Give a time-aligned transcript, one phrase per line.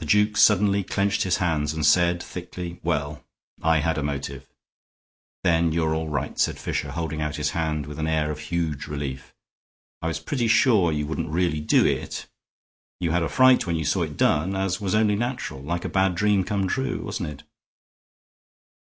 [0.00, 3.24] The duke suddenly clenched his hands and said, thickly, "Well,
[3.62, 4.48] I had a motive."
[5.44, 8.88] "Then you're all right," said Fisher, holding out his hand with an air of huge
[8.88, 9.32] relief.
[10.02, 12.26] "I was pretty sure you wouldn't really do it;
[12.98, 15.62] you had a fright when you saw it done, as was only natural.
[15.62, 17.44] Like a bad dream come true, wasn't it?"